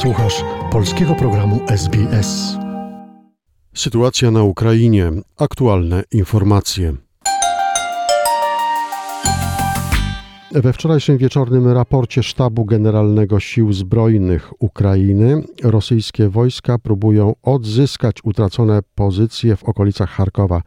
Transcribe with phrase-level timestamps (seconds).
[0.00, 2.56] Słuchasz polskiego programu SBS.
[3.74, 5.12] Sytuacja na Ukrainie.
[5.36, 7.09] Aktualne informacje.
[10.52, 19.56] We wczorajszym wieczornym raporcie Sztabu Generalnego Sił Zbrojnych Ukrainy rosyjskie wojska próbują odzyskać utracone pozycje
[19.56, 20.62] w okolicach Charkowa.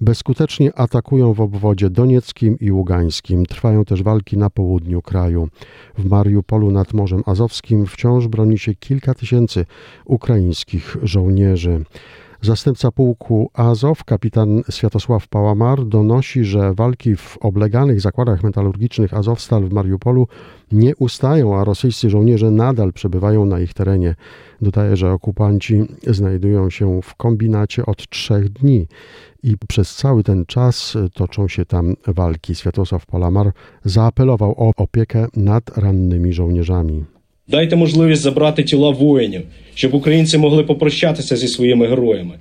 [0.00, 3.46] Bezskutecznie atakują w obwodzie donieckim i ługańskim.
[3.46, 5.48] Trwają też walki na południu kraju.
[5.98, 9.66] W Mariupolu nad Morzem Azowskim wciąż broni się kilka tysięcy
[10.04, 11.84] ukraińskich żołnierzy.
[12.44, 19.72] Zastępca pułku Azow, kapitan Światosław Pałamar, donosi, że walki w obleganych zakładach metalurgicznych Azowstal w
[19.72, 20.28] Mariupolu
[20.72, 24.14] nie ustają, a rosyjscy żołnierze nadal przebywają na ich terenie.
[24.62, 28.86] Dodaje, że okupanci znajdują się w kombinacie od trzech dni
[29.42, 32.54] i przez cały ten czas toczą się tam walki.
[32.54, 33.52] Światosław Palamar
[33.84, 37.13] zaapelował o opiekę nad rannymi żołnierzami.
[37.47, 39.41] Дайте можливість забрати тіла воїнів,
[39.75, 42.35] щоб українці могли попрощатися зі своїми героями.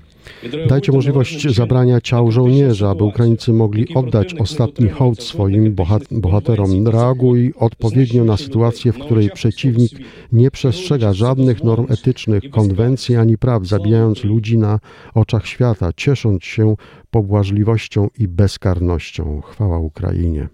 [0.68, 5.76] Dajcie możliwość zabrania ciał żołnierzy, aby Ukraińcy mogli oddać ostatni hołd swoim
[6.10, 6.88] bohaterom.
[6.88, 9.92] Reaguj odpowiednio na sytuację, w której przeciwnik
[10.32, 14.78] nie przestrzega żadnych norm etycznych, konwencji ani praw, zabijając ludzi na
[15.14, 16.74] oczach świata, ciesząc się
[17.10, 19.40] pobłażliwością i bezkarnością.
[19.40, 20.48] Chwała Ukrainie.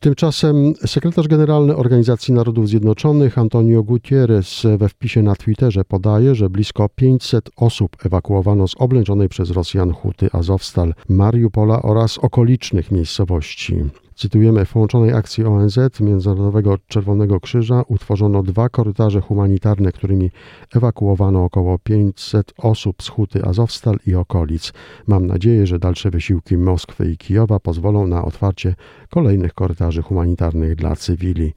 [0.00, 6.88] Tymczasem sekretarz generalny Organizacji Narodów Zjednoczonych Antonio Gutierrez we wpisie na Twitterze podaje, że blisko
[6.88, 13.76] 500 osób ewakuowano z oblężonej przez Rosjan huty Azowstal, Mariupola oraz okolicznych miejscowości.
[14.18, 20.30] Cytujemy, w połączonej akcji ONZ, Międzynarodowego Czerwonego Krzyża, utworzono dwa korytarze humanitarne, którymi
[20.76, 24.72] ewakuowano około 500 osób z huty Azowstal i okolic.
[25.06, 28.74] Mam nadzieję, że dalsze wysiłki Moskwy i Kijowa pozwolą na otwarcie
[29.10, 31.52] kolejnych korytarzy humanitarnych dla cywili,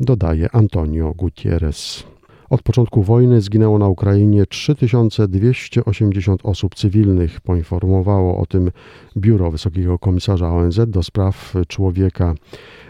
[0.00, 2.15] dodaje Antonio Gutierrez.
[2.50, 8.70] Od początku wojny zginęło na Ukrainie 3280 osób cywilnych, poinformowało o tym
[9.16, 12.34] Biuro Wysokiego Komisarza ONZ do spraw człowieka.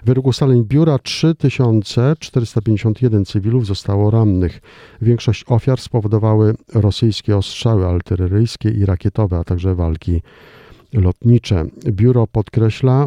[0.05, 4.61] Według ustaleń biura 3451 cywilów zostało rannych.
[5.03, 10.23] Większość ofiar spowodowały rosyjskie ostrzały artyleryjskie i rakietowe, a także walki
[10.93, 11.65] lotnicze.
[11.87, 13.07] Biuro podkreśla,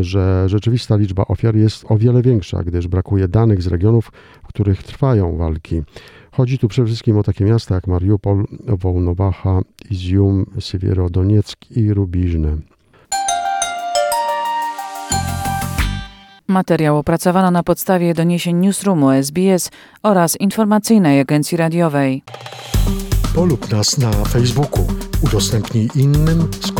[0.00, 4.82] że rzeczywista liczba ofiar jest o wiele większa, gdyż brakuje danych z regionów, w których
[4.82, 5.82] trwają walki.
[6.32, 9.60] Chodzi tu przede wszystkim o takie miasta jak Mariupol, Wołnowacha,
[9.90, 12.56] Izium, Siewierodonieck i Rubiżne.
[16.48, 19.70] Materiał opracowano na podstawie doniesień Newsroomu SBS
[20.02, 22.22] oraz informacyjnej agencji radiowej.
[23.34, 24.86] Polub nas na Facebooku,
[25.22, 26.79] udostępnij innym, skomentuj,